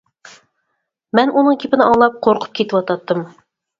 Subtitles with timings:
[1.19, 3.23] مەن ئۇنىڭ گېپىنى ئاڭلاپ قورقۇپ كېتىۋاتاتتىم.